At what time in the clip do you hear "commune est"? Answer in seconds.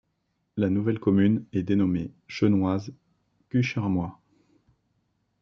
0.99-1.61